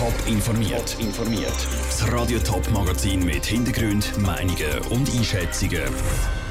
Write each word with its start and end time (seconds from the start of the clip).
Top 0.00 0.14
informiert. 0.26 0.96
informiert. 0.98 1.52
Das 1.84 2.10
Radio 2.10 2.38
Top 2.38 2.66
Magazin 2.70 3.22
mit 3.22 3.44
Hintergrund, 3.44 4.16
Meinungen 4.16 4.78
und 4.88 5.14
Einschätzungen 5.14 5.82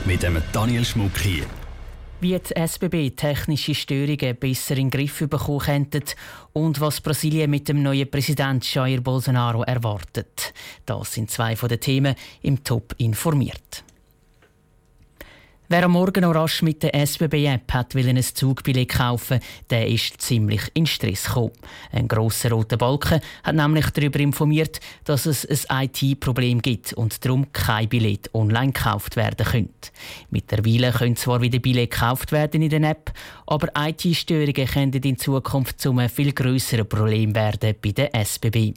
mit 0.06 0.22
dem 0.22 0.40
Daniel 0.52 0.86
Schmuck 0.86 1.18
hier. 1.18 1.46
Wie 2.22 2.38
die 2.38 2.56
SBB 2.56 3.16
technische 3.16 3.74
Störungen 3.74 4.36
besser 4.36 4.78
in 4.78 4.92
den 4.92 4.92
Griff 4.92 5.28
bekommen 5.28 5.62
könnte 5.62 6.02
und 6.54 6.80
was 6.80 7.02
Brasilien 7.02 7.50
mit 7.50 7.68
dem 7.68 7.82
neuen 7.82 8.12
Präsident 8.12 8.72
Jair 8.72 9.02
Bolsonaro 9.02 9.64
erwartet. 9.64 10.54
Das 10.86 11.12
sind 11.12 11.32
zwei 11.32 11.56
von 11.56 11.70
den 11.70 11.80
Themen 11.80 12.14
im 12.44 12.64
Top 12.64 12.94
informiert. 13.00 13.84
Wer 15.72 15.84
am 15.84 15.92
Morgen 15.92 16.22
noch 16.22 16.34
rasch 16.34 16.64
mit 16.64 16.82
der 16.82 16.96
SBB-App 16.96 17.72
hat 17.74 17.96
ein 17.96 18.24
Zugbillett 18.24 18.90
kaufen 18.90 19.40
der 19.70 19.88
ist 19.88 20.20
ziemlich 20.20 20.64
in 20.74 20.88
Stress 20.88 21.26
gekommen. 21.26 21.52
Ein 21.92 22.08
grosser 22.08 22.50
roter 22.50 22.76
Balken 22.76 23.22
hat 23.44 23.56
nämlich 23.56 23.88
darüber 23.92 24.20
informiert, 24.20 24.80
dass 25.04 25.28
es 25.28 25.68
ein 25.68 25.88
IT-Problem 25.94 26.64
gibt 26.64 26.94
und 26.94 27.24
darum 27.24 27.54
kein 27.54 27.88
Billett 27.88 28.34
online 28.34 28.72
gekauft 28.72 29.16
werden 29.16 29.46
könnte. 29.46 29.92
Mittlerweile 30.32 30.92
können 30.92 31.16
zwar 31.16 31.40
wieder 31.40 31.60
Billett 31.60 31.92
gekauft 31.92 32.32
werden 32.32 32.64
in 32.64 32.70
der 32.72 32.90
App, 32.90 33.14
aber 33.46 33.68
IT-Störungen 33.78 34.66
könnten 34.66 35.04
in 35.04 35.20
Zukunft 35.20 35.80
zu 35.80 35.92
einem 35.92 36.10
viel 36.10 36.34
grösseren 36.34 36.90
Problem 36.90 37.36
werden 37.36 37.76
bei 37.80 37.92
der 37.92 38.16
SBB. 38.16 38.74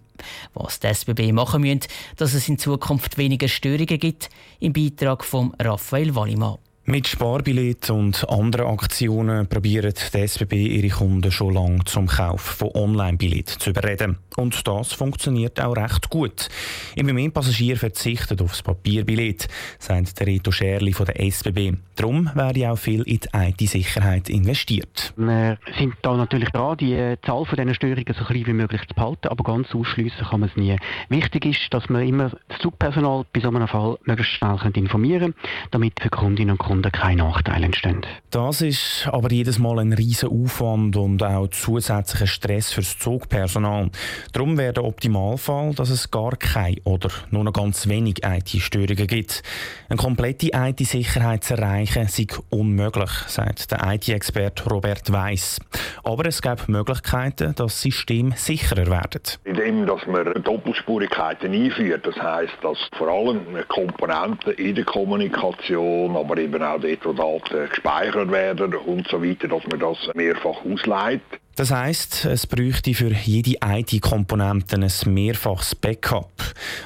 Was 0.54 0.80
die 0.80 0.88
SBB 0.88 1.32
machen 1.32 1.62
müssen, 1.62 1.80
dass 2.16 2.34
es 2.34 2.48
in 2.48 2.58
Zukunft 2.58 3.18
weniger 3.18 3.48
Störungen 3.48 3.98
gibt, 3.98 4.30
im 4.60 4.72
Beitrag 4.72 5.24
von 5.24 5.54
Raphael 5.58 6.14
Wallimann. 6.14 6.58
Mit 6.84 7.06
Sparbillett 7.06 7.90
und 7.90 8.28
anderen 8.28 8.66
Aktionen 8.66 9.46
probiert 9.46 10.12
die 10.12 10.18
SBB 10.18 10.52
ihre 10.66 10.88
Kunden 10.88 11.30
schon 11.30 11.54
lange 11.54 11.84
zum 11.84 12.08
Kauf 12.08 12.40
von 12.40 12.70
Online-Billett 12.74 13.48
zu 13.50 13.70
überreden. 13.70 14.18
Und 14.36 14.66
das 14.66 14.92
funktioniert 14.92 15.60
auch 15.60 15.76
recht 15.76 16.10
gut. 16.10 16.48
Immer 16.96 17.12
mehr 17.12 17.30
Passagiere 17.30 17.78
verzichten 17.78 18.40
auf 18.40 18.50
das 18.50 18.62
Papierbillett, 18.62 19.46
sagt 19.78 20.18
der 20.18 20.26
Reto 20.26 20.50
Scherli 20.50 20.92
von 20.92 21.06
der 21.06 21.20
SBB. 21.20 21.74
Darum 21.94 22.28
werde 22.34 22.72
auch 22.72 22.76
viel 22.76 23.02
in 23.02 23.20
die 23.20 23.28
IT-Sicherheit 23.32 24.28
investiert. 24.28 25.14
Wir 25.16 25.58
sind 25.78 25.94
da 26.02 26.16
natürlich 26.16 26.48
dran, 26.48 26.78
die 26.78 26.94
äh, 26.94 27.16
Zahl 27.24 27.44
von 27.44 27.56
diesen 27.56 27.76
Störungen 27.76 28.12
so 28.18 28.24
klein 28.24 28.46
wie 28.46 28.54
möglich 28.54 28.82
zu 28.88 28.94
behalten, 28.94 29.28
aber 29.28 29.44
ganz 29.44 29.72
ausschliessen 30.02 30.26
kann 30.28 30.40
man 30.40 30.48
es 30.48 30.56
nie. 30.56 30.76
Wichtig 31.08 31.46
ist, 31.46 31.74
dass 31.74 31.88
man 31.88 32.06
immer 32.06 32.30
das 32.48 32.58
Zugpersonal 32.60 33.24
bei 33.32 33.40
so 33.40 33.48
einem 33.48 33.68
Fall 33.68 33.98
möglichst 34.04 34.34
schnell 34.34 34.58
informieren 34.74 35.34
kann, 35.34 35.50
damit 35.70 36.00
für 36.00 36.10
Kundinnen 36.10 36.52
und 36.52 36.58
Kunden 36.58 36.90
keine 36.92 37.22
Nachteile 37.22 37.66
entstehen. 37.66 38.04
Das 38.30 38.60
ist 38.60 39.08
aber 39.10 39.30
jedes 39.30 39.58
Mal 39.58 39.78
ein 39.80 39.92
riesen 39.92 40.28
Aufwand 40.28 40.96
und 40.96 41.22
auch 41.22 41.48
zusätzlicher 41.48 42.26
Stress 42.26 42.72
fürs 42.72 42.98
Zugpersonal. 42.98 43.90
Darum 44.32 44.58
wäre 44.58 44.72
der 44.72 44.84
Optimalfall, 44.84 45.74
dass 45.74 45.90
es 45.90 46.10
gar 46.10 46.36
keine 46.36 46.76
oder 46.84 47.10
nur 47.30 47.44
noch 47.44 47.52
ganz 47.52 47.88
wenig 47.88 48.22
IT-Störungen 48.24 49.06
gibt. 49.06 49.42
Eine 49.88 49.98
komplette 49.98 50.50
IT-Sicherheit 50.52 51.44
zu 51.44 51.54
erreichen, 51.54 52.06
sei 52.08 52.26
unmöglich, 52.50 53.10
sagt 53.26 53.70
der 53.70 53.92
IT-Experte 53.92 54.68
Robert 54.68 55.12
Weiss. 55.12 55.58
Aber 56.04 56.26
es 56.26 56.42
gibt 56.42 56.68
Möglichkeiten, 56.68 57.54
dass 57.54 57.72
das 57.72 57.82
System 57.82 58.32
sicherer 58.36 58.86
werden. 58.86 59.22
Indem 59.44 59.86
dass 59.92 60.06
man 60.06 60.42
Doppelspurigkeiten 60.42 61.52
einführt, 61.52 62.06
das 62.06 62.16
heißt, 62.16 62.54
dass 62.62 62.78
vor 62.96 63.08
allem 63.08 63.40
Komponenten 63.68 64.54
in 64.54 64.74
der 64.74 64.84
Kommunikation, 64.84 66.16
aber 66.16 66.38
eben 66.38 66.62
auch 66.62 66.80
dort, 66.80 67.04
wo 67.04 67.12
Daten 67.12 67.68
gespeichert 67.68 68.30
werden 68.30 68.74
und 68.74 69.06
so 69.08 69.22
weiter, 69.22 69.48
dass 69.48 69.62
man 69.66 69.80
das 69.80 69.98
mehrfach 70.14 70.64
ausleitet. 70.64 71.40
Das 71.56 71.70
heißt, 71.70 72.24
es 72.24 72.46
bräuchte 72.46 72.94
für 72.94 73.12
jede 73.12 73.56
IT-Komponente 73.62 74.76
ein 74.76 75.12
mehrfaches 75.12 75.74
Backup, 75.74 76.32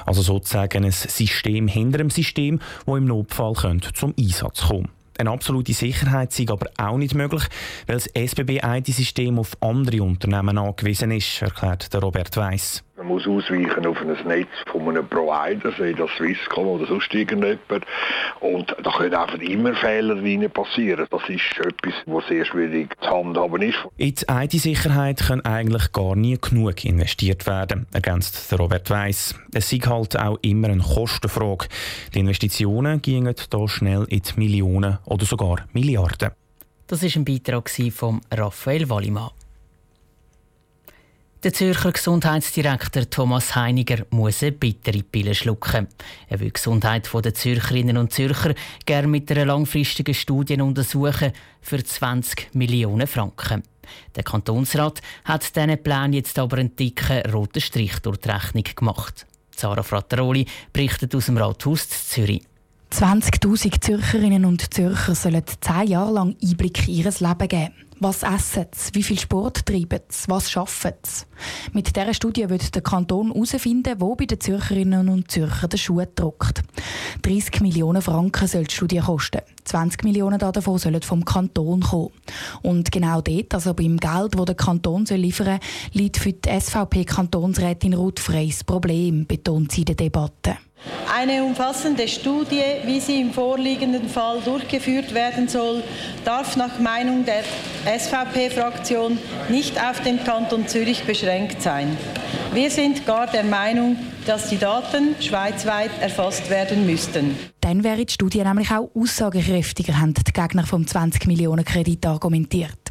also 0.05 0.21
sozusagen 0.21 0.83
ein 0.83 0.91
System 0.91 1.69
hinter 1.69 1.99
dem 1.99 2.09
System, 2.09 2.59
wo 2.85 2.97
im 2.97 3.05
Notfall 3.05 3.53
könnte 3.53 3.93
zum 3.93 4.13
Einsatz 4.19 4.67
kommen. 4.67 4.89
Eine 5.17 5.31
absolute 5.31 5.73
Sicherheit 5.73 6.33
sei 6.33 6.45
aber 6.49 6.69
auch 6.77 6.97
nicht 6.97 7.15
möglich, 7.15 7.43
weil 7.87 7.95
das 7.95 8.07
SBB-IT-System 8.07 9.39
auf 9.39 9.57
andere 9.61 10.03
Unternehmen 10.03 10.57
angewiesen 10.57 11.11
ist, 11.11 11.41
erklärt 11.41 11.91
der 11.93 12.01
Robert 12.01 12.35
Weiss. 12.35 12.83
Man 12.97 13.09
muss 13.09 13.27
ausweichen 13.27 13.85
auf 13.85 14.01
ein 14.01 14.27
Netz 14.27 14.49
von 14.71 14.89
einem 14.89 15.07
Provider, 15.07 15.71
sei 15.77 15.93
das 15.93 16.09
Swisscom 16.17 16.65
oder 16.65 16.87
sonst 16.87 17.13
irgendjemand. 17.13 17.85
Und 18.39 18.75
da 18.81 18.91
können 18.91 19.13
einfach 19.13 19.37
immer 19.37 19.75
Fehler 19.75 20.15
rein 20.15 20.49
passieren. 20.49 21.05
Das 21.11 21.21
ist 21.29 21.59
etwas, 21.59 21.93
was 22.07 22.27
sehr 22.27 22.43
schwierig 22.43 22.95
zu 22.99 23.07
handhaben 23.07 23.61
ist. 23.61 23.77
In 23.97 24.15
die 24.15 24.25
IT-Sicherheit 24.27 25.19
kann 25.19 25.41
eigentlich 25.41 25.91
gar 25.91 26.15
nie 26.15 26.39
genug 26.41 26.85
investiert 26.85 27.45
werden, 27.45 27.85
ergänzt 27.93 28.51
Robert 28.57 28.89
Weiss. 28.89 29.35
Es 29.53 29.71
ist 29.71 29.85
halt 29.85 30.17
auch 30.17 30.39
immer 30.41 30.69
eine 30.69 30.81
Kostenfrage. 30.81 31.67
Die 32.15 32.19
Investitionen 32.19 32.99
gingen 33.03 33.35
hier 33.37 33.67
schnell 33.67 34.07
in 34.09 34.23
die 34.23 34.39
Millionen 34.39 34.97
oder 35.05 35.25
sogar 35.27 35.67
Milliarden. 35.71 36.31
Das 36.87 37.03
war 37.03 37.09
ein 37.15 37.25
Beitrag 37.25 37.69
von 37.91 38.21
Raphael 38.31 38.89
Wallimann. 38.89 39.29
Der 41.47 41.53
Zürcher 41.53 41.93
Gesundheitsdirektor 41.93 43.09
Thomas 43.09 43.55
Heiniger 43.55 44.05
muss 44.09 44.43
eine 44.43 44.51
bittere 44.51 45.01
Pille 45.01 45.33
schlucken. 45.33 45.87
Er 46.27 46.41
will 46.41 46.47
die 46.47 46.53
Gesundheit 46.53 47.09
der 47.23 47.33
Zürcherinnen 47.33 47.95
und 47.95 48.11
Zürcher 48.11 48.53
gerne 48.85 49.07
mit 49.07 49.31
einer 49.31 49.45
langfristigen 49.45 50.13
Studie 50.13 50.59
untersuchen 50.59 51.31
für 51.61 51.81
20 51.81 52.53
Millionen 52.53 53.07
Franken. 53.07 53.63
Der 54.17 54.23
Kantonsrat 54.23 54.99
hat 55.23 55.55
diesen 55.55 55.81
Plan 55.81 56.11
jetzt 56.11 56.37
aber 56.37 56.57
einen 56.57 56.75
dicken 56.75 57.31
roten 57.31 57.61
Strich 57.61 57.97
durch 57.99 58.17
die 58.17 58.29
Rechnung 58.29 58.65
gemacht. 58.75 59.25
Sarah 59.55 59.83
Frattaroli 59.83 60.45
berichtet 60.73 61.15
aus 61.15 61.27
dem 61.27 61.37
Rathaus 61.37 61.87
Zürich. 62.09 62.43
20.000 62.91 63.79
Zürcherinnen 63.79 64.43
und 64.43 64.73
Zürcher 64.73 65.15
sollen 65.15 65.43
zehn 65.61 65.87
Jahre 65.87 66.11
lang 66.11 66.35
Einblick 66.43 66.89
in 66.89 66.95
ihr 66.95 67.05
Leben 67.05 67.47
geben. 67.47 67.86
Was 67.99 68.21
essen 68.21 68.67
sie? 68.75 68.93
Wie 68.93 69.01
viel 69.01 69.19
Sport 69.19 69.65
treiben 69.65 70.01
sie? 70.09 70.29
Was 70.29 70.51
schaffen 70.51 70.93
sie? 71.01 71.25
Mit 71.73 71.95
dieser 71.95 72.13
Studie 72.13 72.47
wird 72.47 72.75
der 72.75 72.83
Kanton 72.83 73.31
herausfinden, 73.31 73.95
wo 73.99 74.15
bei 74.15 74.25
den 74.25 74.39
Zürcherinnen 74.39 75.09
und 75.09 75.31
Zürchern 75.31 75.69
der 75.69 75.77
Schuh 75.77 76.03
drückt. 76.13 76.61
30 77.23 77.61
Millionen 77.61 78.03
Franken 78.03 78.47
soll 78.47 78.65
die 78.65 78.75
Studie 78.75 78.99
kosten. 78.99 79.41
20 79.63 80.03
Millionen 80.03 80.37
davon 80.37 80.77
sollen 80.77 81.01
vom 81.01 81.25
Kanton 81.25 81.81
kommen. 81.81 82.11
Und 82.61 82.91
genau 82.91 83.21
dort, 83.21 83.53
also 83.55 83.73
beim 83.73 83.97
Geld, 83.97 84.35
das 84.35 84.45
der 84.45 84.55
Kanton 84.55 85.05
liefern 85.05 85.59
soll, 85.59 85.99
liegt 85.99 86.17
für 86.17 86.33
die 86.33 86.49
SVP-Kantonsrätin 86.49 87.95
Ruth 87.95 88.19
Freys 88.19 88.63
Problem, 88.63 89.25
betont 89.25 89.71
sie 89.71 89.81
in 89.81 89.85
der 89.85 89.95
Debatte. 89.95 90.57
Eine 91.13 91.43
umfassende 91.43 92.07
Studie, 92.07 92.61
wie 92.85 92.99
sie 92.99 93.21
im 93.21 93.31
vorliegenden 93.33 94.09
Fall 94.09 94.39
durchgeführt 94.41 95.13
werden 95.13 95.47
soll, 95.47 95.81
darf 96.25 96.55
nach 96.57 96.79
Meinung 96.79 97.25
der 97.25 97.43
SVP-Fraktion 97.97 99.17
nicht 99.49 99.81
auf 99.81 100.01
den 100.01 100.23
Kanton 100.23 100.67
Zürich 100.67 101.05
beschränkt 101.05 101.61
sein. 101.61 101.97
Wir 102.53 102.69
sind 102.69 103.05
gar 103.05 103.27
der 103.27 103.43
Meinung, 103.43 103.95
dass 104.25 104.49
die 104.49 104.57
Daten 104.57 105.15
schweizweit 105.19 105.91
erfasst 106.01 106.49
werden 106.49 106.85
müssten. 106.85 107.37
Dann 107.61 107.83
wäre 107.83 108.05
die 108.05 108.13
Studie 108.13 108.43
nämlich 108.43 108.71
auch 108.71 108.89
aussagekräftiger, 108.93 109.99
haben 109.99 110.13
die 110.13 110.33
Gegner 110.33 110.65
vom 110.65 110.85
20 110.85 111.25
Millionen 111.25 111.65
Kredit 111.65 112.05
argumentiert. 112.05 112.86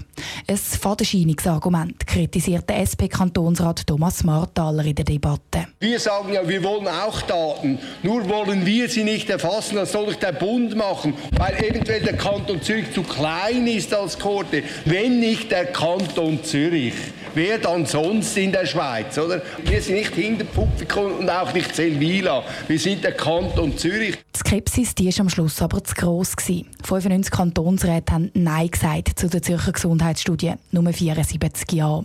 Ein 0.49 0.57
Fadenscheinungsargument 0.57 2.07
kritisiert 2.07 2.69
der 2.69 2.81
SP-Kantonsrat 2.87 3.87
Thomas 3.87 4.25
Marthaler 4.25 4.85
in 4.85 4.95
der 4.95 5.05
Debatte. 5.05 5.67
Wir 5.81 5.99
sagen 5.99 6.33
ja, 6.33 6.47
wir 6.47 6.63
wollen 6.63 6.89
auch 6.89 7.21
Daten, 7.23 7.79
nur 8.03 8.29
wollen 8.29 8.65
wir 8.65 8.89
sie 8.89 9.05
nicht 9.05 9.29
erfassen, 9.29 9.77
das 9.77 9.93
soll 9.93 10.07
doch 10.07 10.15
der 10.15 10.33
Bund 10.33 10.75
machen, 10.77 11.15
weil 11.33 11.55
eventuell 11.57 12.03
der 12.03 12.17
Kanton 12.17 12.63
Zürich 12.63 12.93
zu 12.93 13.03
klein 13.03 13.67
ist 13.67 13.93
als 13.93 14.19
Korte, 14.19 14.63
wenn 14.85 15.21
nicht 15.21 15.51
der 15.51 15.67
Kanton 15.67 16.43
Zürich 16.45 16.95
wer 17.37 17.59
dann 17.59 17.85
sonst 17.85 18.37
in 18.37 18.51
der 18.51 18.67
Schweiz, 18.67 19.17
oder? 19.19 19.43
Wir 19.63 19.81
sind 19.81 19.97
nicht 19.97 20.15
Hinterpupfikon 20.15 21.13
und 21.13 21.31
auch 21.31 21.53
nicht 21.53 21.77
Seldwyla. 21.77 22.43
Wir 22.67 22.79
sind 22.79 23.05
der 23.05 23.13
Kanton 23.13 23.77
Zürich. 23.77 24.17
Die 24.35 24.39
Skepsis 24.39 24.95
die 24.95 25.09
ist 25.09 25.21
am 25.21 25.29
Schluss 25.29 25.61
aber 25.61 25.85
zu 25.85 25.95
gross. 25.95 26.35
95 26.37 27.31
Kantonsräte 27.31 28.13
haben 28.13 28.31
Nein 28.35 28.71
gesagt 28.71 29.19
zu 29.19 29.29
der 29.29 29.43
Zürcher 29.43 29.73
Gesundheitsstudie, 29.73 30.55
nur 30.73 30.91
74 30.93 31.71
Ja. 31.73 32.03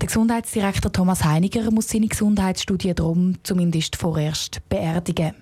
Der 0.00 0.06
Gesundheitsdirektor 0.08 0.92
Thomas 0.92 1.24
Heiniger 1.24 1.70
muss 1.70 1.88
seine 1.88 2.08
Gesundheitsstudie 2.08 2.94
darum 2.94 3.36
zumindest 3.44 3.96
vorerst 3.96 4.60
beerdigen. 4.68 5.34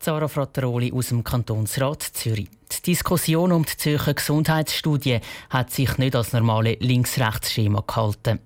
Zara 0.00 0.28
Frattaroli 0.28 0.90
aus 0.92 1.08
dem 1.08 1.22
Kantonsrat 1.22 2.02
Zürich. 2.02 2.48
Die 2.72 2.92
Diskussion 2.92 3.52
um 3.52 3.66
die 3.66 3.76
Zürcher 3.76 4.14
Gesundheitsstudie 4.14 5.20
hat 5.50 5.70
sich 5.70 5.98
nicht 5.98 6.16
als 6.16 6.32
normale 6.32 6.78
Links-Rechts-Schema 6.80 7.84
gehalten. 7.86 8.38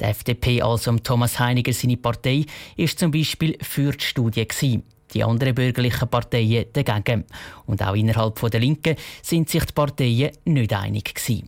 Die 0.00 0.04
FDP, 0.04 0.62
also 0.62 0.96
Thomas 0.96 1.38
Heiniger, 1.38 1.74
seine 1.74 1.98
Partei, 1.98 2.46
ist 2.78 2.98
zum 2.98 3.10
Beispiel 3.10 3.58
für 3.60 3.92
die 3.92 4.02
Studie. 4.02 4.48
Gewesen. 4.48 4.84
Die 5.12 5.22
anderen 5.22 5.54
bürgerlichen 5.54 6.08
Parteien 6.08 6.64
dagegen. 6.72 7.26
Und 7.66 7.82
auch 7.82 7.94
innerhalb 7.94 8.40
der 8.50 8.60
Linken 8.60 8.96
sind 9.20 9.50
sich 9.50 9.66
die 9.66 9.72
Parteien 9.74 10.30
nicht 10.46 10.72
einig. 10.72 11.14
Gewesen. 11.14 11.46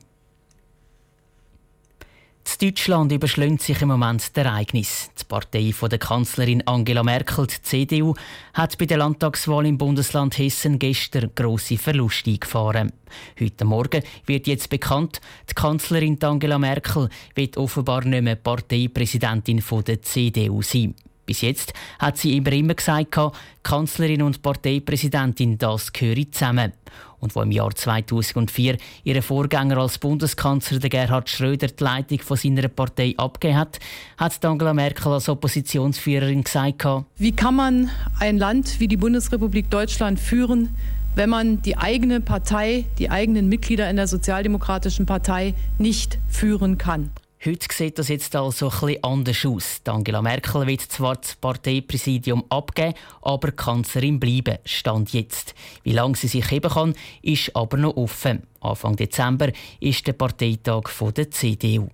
In 2.47 2.69
Deutschland 2.69 3.11
überschlägt 3.11 3.63
sich 3.63 3.81
im 3.83 3.89
Moment 3.89 4.23
das 4.23 4.45
Ereignis. 4.45 5.11
Die 5.19 5.25
Partei 5.25 5.73
von 5.73 5.89
der 5.91 5.99
Kanzlerin 5.99 6.67
Angela 6.67 7.03
Merkel, 7.03 7.47
die 7.47 7.63
CDU, 7.63 8.15
hat 8.53 8.79
bei 8.79 8.87
der 8.87 8.99
Landtagswahl 8.99 9.67
im 9.67 9.79
Bundesland 9.79 10.39
Hessen 10.39 10.79
gestern 10.79 11.31
grosse 11.35 11.79
Verluste 11.79 12.31
eingefahren. 12.31 12.93
Heute 13.41 13.65
Morgen 13.65 14.03
wird 14.27 14.47
jetzt 14.47 14.71
bekannt, 14.71 15.21
die 15.51 15.55
Kanzlerin 15.55 16.23
Angela 16.23 16.59
Merkel 16.59 17.09
wird 17.35 17.57
offenbar 17.57 18.05
nicht 18.05 18.23
mehr 18.23 18.37
Parteipräsidentin 18.37 19.63
der 19.87 20.03
CDU 20.03 20.63
sein. 20.63 20.95
Bis 21.27 21.41
jetzt 21.41 21.73
hat 21.99 22.19
sie 22.19 22.37
immer 22.37 22.53
immer 22.53 22.75
gesagt, 22.75 23.19
Kanzlerin 23.63 24.23
und 24.23 24.43
Parteipräsidentin, 24.43 25.59
das 25.59 25.93
gehöre 25.93 26.31
zusammen. 26.31 26.73
Und 27.19 27.35
wo 27.35 27.41
im 27.41 27.51
Jahr 27.51 27.75
2004 27.75 28.77
ihr 29.05 29.23
Vorgänger 29.23 29.79
als 29.79 29.97
Bundeskanzler, 29.97 30.79
der 30.79 30.91
Gerhard 30.91 31.31
Schröder, 31.31 31.69
die 31.69 31.83
Leitung 31.83 32.19
von 32.19 32.37
seiner 32.37 32.69
Partei 32.69 33.15
abgegeben 33.17 33.59
hat, 33.59 33.81
hat 34.19 34.45
Angela 34.45 34.75
Merkel 34.75 35.11
als 35.11 35.31
Oppositionsführerin 35.31 36.45
gesagt, 36.45 36.85
Wie 37.17 37.33
kann 37.33 37.57
man 37.57 37.91
ein 38.21 38.37
Land 38.37 38.79
wie 38.79 38.89
die 38.89 38.99
Bundesrepublik 38.99 39.71
Deutschland 39.71 40.21
führen, 40.21 40.69
wenn 41.15 41.31
man 41.31 41.63
die 41.63 41.79
eigene 41.79 42.21
Partei, 42.21 42.85
die 42.99 43.09
eigenen 43.09 43.49
Mitglieder 43.49 43.89
in 43.89 43.97
der 43.97 44.07
Sozialdemokratischen 44.07 45.07
Partei 45.07 45.55
nicht 45.79 46.19
führen 46.29 46.77
kann? 46.77 47.11
Heute 47.47 47.67
sieht 47.71 47.99
das 47.99 48.09
jetzt 48.09 48.35
also 48.37 48.69
etwas 48.69 49.03
anders 49.03 49.45
aus. 49.45 49.83
Angela 49.85 50.23
Merkel 50.23 50.67
wird 50.67 50.81
zwar 50.81 51.17
das 51.17 51.35
Parteipräsidium 51.35 52.43
abgeben, 52.49 52.95
aber 53.21 53.53
Kanzlerin 53.53 54.19
bleiben, 54.19 54.57
stand 54.65 55.13
jetzt. 55.13 55.55
Wie 55.83 55.93
lange 55.93 56.17
sie 56.17 56.29
sich 56.29 56.51
heben 56.51 56.71
kann, 56.71 56.95
ist 57.21 57.55
aber 57.55 57.77
noch 57.77 57.99
offen. 57.99 58.45
Anfang 58.61 58.97
Dezember 58.97 59.53
ist 59.79 60.07
der 60.07 60.15
Parteitag 60.15 60.85
der 61.15 61.31
CDU. 61.31 61.91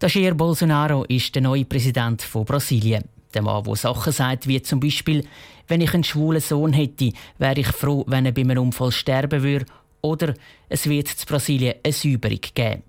Jair 0.00 0.32
Bolsonaro 0.32 1.04
ist 1.04 1.34
der 1.34 1.42
neue 1.42 1.66
Präsident 1.66 2.22
von 2.22 2.46
Brasilien. 2.46 3.04
Der 3.34 3.42
Mann, 3.42 3.62
der 3.62 3.76
Sachen 3.76 4.12
sagt, 4.14 4.48
wie 4.48 4.62
zum 4.62 4.80
Beispiel, 4.80 5.26
wenn 5.66 5.82
ich 5.82 5.92
einen 5.92 6.04
schwulen 6.04 6.40
Sohn 6.40 6.72
hätte, 6.72 7.12
wäre 7.36 7.60
ich 7.60 7.68
froh, 7.68 8.04
wenn 8.06 8.24
er 8.24 8.32
bei 8.32 8.40
einem 8.40 8.62
Unfall 8.62 8.90
sterben 8.90 9.42
würde. 9.42 9.66
Oder 10.00 10.32
es 10.70 10.88
wird 10.88 11.10
in 11.10 11.26
Brasilien 11.26 11.74
eine 11.84 11.92
Säuberung 11.92 12.40
geben. 12.54 12.87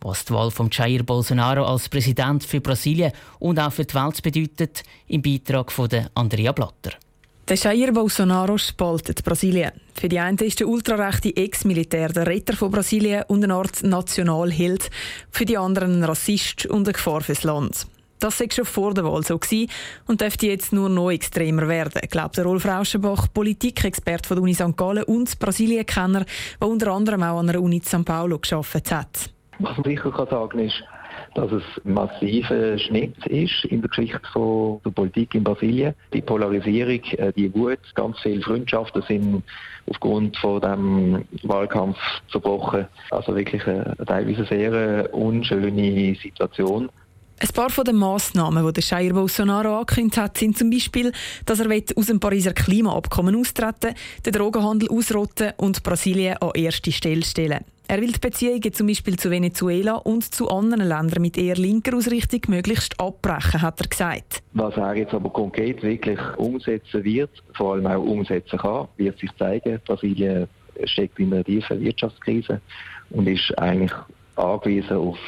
Was 0.00 0.24
die 0.24 0.32
Wahl 0.32 0.50
von 0.50 0.68
Jair 0.70 1.02
Bolsonaro 1.02 1.64
als 1.64 1.88
Präsident 1.88 2.44
für 2.44 2.60
Brasilien 2.60 3.12
und 3.38 3.58
auch 3.58 3.72
für 3.72 3.84
die 3.84 3.94
Welt 3.94 4.22
bedeutet, 4.22 4.82
im 5.08 5.22
Beitrag 5.22 5.72
von 5.72 5.88
Andrea 6.14 6.52
Blatter. 6.52 6.92
Der 7.48 7.56
Jair 7.56 7.92
Bolsonaro 7.92 8.58
spaltet 8.58 9.24
Brasilien. 9.24 9.72
Für 9.94 10.10
die 10.10 10.18
einen 10.18 10.36
ist 10.36 10.60
der 10.60 10.68
ultrarechte 10.68 11.34
Ex-Militär 11.34 12.10
der 12.10 12.26
Retter 12.26 12.54
von 12.54 12.70
Brasilien 12.70 13.24
und 13.28 13.42
eine 13.42 13.54
Art 13.54 13.82
Nationalheld, 13.82 14.90
für 15.30 15.46
die 15.46 15.56
anderen 15.56 16.00
ein 16.00 16.04
Rassist 16.04 16.66
und 16.66 16.86
eine 16.86 16.92
Gefahr 16.92 17.22
fürs 17.22 17.44
Land. 17.44 17.86
Das 18.18 18.36
sei 18.36 18.48
schon 18.52 18.66
vor 18.66 18.92
der 18.92 19.04
Wahl 19.04 19.22
so 19.22 19.40
und 20.06 20.20
dürfte 20.20 20.46
jetzt 20.46 20.74
nur 20.74 20.90
noch 20.90 21.10
extremer 21.10 21.68
werden, 21.68 22.02
glaubt 22.10 22.36
der 22.36 22.44
Rolf 22.44 22.66
Rauschenbach, 22.66 23.28
Politikexperte 23.32 24.34
der 24.34 24.42
Uni 24.42 24.54
St. 24.54 24.76
Gallen 24.76 25.04
und 25.04 25.38
Brasilien-Kenner, 25.38 26.26
der 26.60 26.68
unter 26.68 26.92
anderem 26.92 27.22
auch 27.22 27.38
an 27.38 27.46
der 27.46 27.62
Uni 27.62 27.80
St. 27.82 28.04
Paulo 28.04 28.38
geschafft 28.38 28.90
hat. 28.90 29.30
Was 29.58 29.76
man 29.76 29.84
sicher 29.84 30.10
kann 30.12 30.28
sagen 30.28 30.58
ist, 30.60 30.82
dass 31.34 31.50
es 31.52 31.62
massiver 31.84 32.78
Schnitt 32.78 33.26
ist 33.26 33.64
in 33.66 33.80
der 33.80 33.88
Geschichte 33.88 34.20
von 34.32 34.80
der 34.84 34.90
Politik 34.90 35.34
in 35.34 35.44
Brasilien. 35.44 35.94
Die 36.12 36.22
Polarisierung, 36.22 37.02
äh, 37.16 37.32
die 37.32 37.52
Wut, 37.54 37.78
ganz 37.94 38.18
viele 38.20 38.42
Freundschaften 38.42 39.02
sind 39.02 39.42
aufgrund 39.86 40.36
von 40.36 40.60
dem 40.60 41.24
Wahlkampf 41.42 41.98
zerbrochen. 42.30 42.86
Also 43.10 43.34
wirklich 43.34 43.66
eine 43.66 43.96
teilweise 44.06 44.44
sehr 44.44 44.72
äh, 44.72 45.08
unschöne 45.08 46.14
Situation. 46.22 46.88
Ein 47.40 47.48
paar 47.54 47.70
von 47.70 47.84
den 47.84 47.94
Massnahmen, 47.94 48.72
die 48.72 48.80
Jair 48.80 49.12
Bolsonaro 49.12 49.78
angekündigt 49.78 50.18
hat, 50.18 50.38
sind 50.38 50.58
zum 50.58 50.70
Beispiel, 50.70 51.12
dass 51.46 51.60
er 51.60 51.68
aus 51.94 52.06
dem 52.06 52.18
Pariser 52.18 52.52
Klimaabkommen 52.52 53.36
austreten 53.36 53.94
den 54.26 54.32
Drogenhandel 54.32 54.88
ausrotten 54.90 55.52
und 55.56 55.84
Brasilien 55.84 56.36
an 56.38 56.50
erste 56.54 56.90
Stelle 56.90 57.24
stellen. 57.24 57.64
Er 57.90 58.02
will 58.02 58.12
die 58.12 58.18
Beziehungen 58.18 58.70
zum 58.74 58.86
Beispiel 58.86 59.16
zu 59.18 59.30
Venezuela 59.30 59.94
und 59.94 60.22
zu 60.22 60.50
anderen 60.50 60.86
Ländern 60.86 61.22
mit 61.22 61.38
eher 61.38 61.54
linker 61.54 61.96
Ausrichtung 61.96 62.42
möglichst 62.48 63.00
abbrechen, 63.00 63.62
hat 63.62 63.80
er 63.80 63.88
gesagt. 63.88 64.42
Was 64.52 64.76
er 64.76 64.94
jetzt 64.94 65.14
aber 65.14 65.30
konkret 65.30 65.82
wirklich 65.82 66.18
umsetzen 66.36 67.02
wird, 67.02 67.30
vor 67.54 67.72
allem 67.72 67.86
auch 67.86 68.02
umsetzen 68.02 68.58
kann, 68.58 68.88
wird 68.98 69.18
sich 69.18 69.30
zeigen. 69.38 69.80
Brasilien 69.86 70.48
steckt 70.84 71.18
in 71.18 71.32
einer 71.32 71.42
tiefen 71.42 71.80
Wirtschaftskrise 71.80 72.60
und 73.08 73.26
ist 73.26 73.58
eigentlich 73.58 73.94
angewiesen 74.36 74.98
auf 74.98 75.18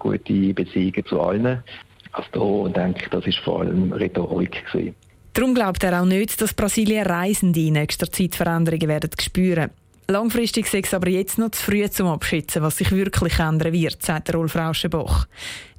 gute 0.00 0.54
Beziehungen 0.54 1.06
zu 1.06 1.20
allen. 1.20 1.62
Also 2.10 2.66
da 2.66 2.82
denke 2.82 3.04
ich, 3.04 3.10
das 3.10 3.26
ist 3.28 3.38
vor 3.38 3.60
allem 3.60 3.92
Rhetorik 3.92 4.64
gewesen. 4.72 4.96
Darum 5.34 5.54
glaubt 5.54 5.84
er 5.84 6.02
auch 6.02 6.04
nicht, 6.04 6.42
dass 6.42 6.52
Brasilien 6.52 7.06
Reisende 7.06 7.60
in 7.60 7.74
nächster 7.74 8.10
Zeit 8.10 8.34
Veränderungen 8.34 8.88
werden 8.88 9.10
spüren. 9.20 9.70
Langfristig 10.10 10.66
sei 10.66 10.80
es 10.80 10.94
aber 10.94 11.10
jetzt 11.10 11.36
noch 11.36 11.50
zu 11.50 11.62
früh 11.62 11.86
zum 11.90 12.06
Abschätzen, 12.06 12.62
was 12.62 12.78
sich 12.78 12.90
wirklich 12.92 13.38
ändern 13.38 13.74
wird, 13.74 14.02
sagt 14.02 14.34
Rolf 14.34 14.56
Rauschenbach. 14.56 15.28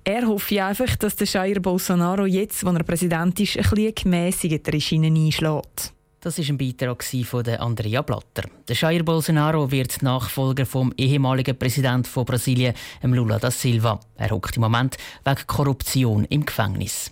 Er 0.03 0.27
hofft 0.27 0.53
einfach, 0.53 0.95
dass 0.97 1.15
der 1.15 1.25
Jair 1.25 1.59
Bolsonaro 1.59 2.27
jetzt, 2.27 2.63
wo 2.63 2.69
er 2.69 2.83
Präsident 2.83 3.39
ist, 3.39 3.57
ein 3.57 3.63
bisschen 3.63 3.95
gemäßigter 3.95 4.79
Schiene 4.79 5.07
einschlägt. 5.07 5.93
Das 6.21 6.37
ist 6.37 6.49
ein 6.49 6.59
Beitrag 6.59 7.03
von 7.03 7.47
Andrea 7.47 8.03
Blatter. 8.03 8.47
Der 8.67 8.75
Jair 8.75 9.01
Bolsonaro 9.01 9.71
wird 9.71 10.03
Nachfolger 10.03 10.67
vom 10.67 10.93
ehemaligen 10.95 11.57
Präsidenten 11.57 12.05
von 12.05 12.25
Brasilien, 12.25 12.75
Lula 13.01 13.39
da 13.39 13.49
Silva. 13.49 13.99
Er 14.15 14.29
hockt 14.29 14.57
im 14.57 14.61
Moment 14.61 14.95
wegen 15.25 15.47
Korruption 15.47 16.25
im 16.25 16.45
Gefängnis. 16.45 17.11